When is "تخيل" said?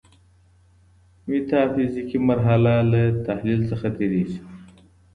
3.25-3.59